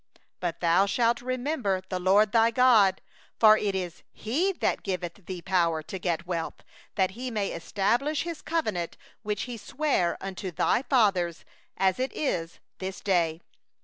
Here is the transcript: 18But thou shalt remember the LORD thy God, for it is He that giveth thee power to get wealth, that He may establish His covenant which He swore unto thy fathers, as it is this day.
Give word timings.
18But 0.41 0.59
thou 0.61 0.85
shalt 0.87 1.21
remember 1.21 1.83
the 1.89 1.99
LORD 1.99 2.31
thy 2.31 2.49
God, 2.49 3.01
for 3.39 3.55
it 3.55 3.75
is 3.75 4.01
He 4.11 4.51
that 4.53 4.81
giveth 4.81 5.27
thee 5.27 5.43
power 5.43 5.83
to 5.83 5.99
get 5.99 6.25
wealth, 6.25 6.63
that 6.95 7.11
He 7.11 7.29
may 7.29 7.51
establish 7.51 8.23
His 8.23 8.41
covenant 8.41 8.97
which 9.21 9.43
He 9.43 9.57
swore 9.57 10.17
unto 10.19 10.49
thy 10.49 10.81
fathers, 10.81 11.45
as 11.77 11.99
it 11.99 12.11
is 12.15 12.57
this 12.79 12.99
day. 12.99 13.41